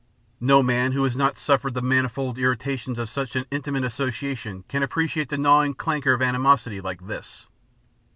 No 0.39 0.63
man 0.63 0.93
who 0.93 1.03
has 1.03 1.15
not 1.15 1.37
suffered 1.37 1.75
the 1.75 1.81
manifold 1.83 2.39
irritations 2.39 2.97
of 2.97 3.07
such 3.07 3.35
an 3.35 3.45
intimate 3.51 3.83
association 3.83 4.63
can 4.67 4.81
appreciate 4.81 5.29
the 5.29 5.37
gnawing 5.37 5.75
canker 5.75 6.13
of 6.13 6.23
animosity 6.23 6.81
like 6.81 7.05
this. 7.05 7.45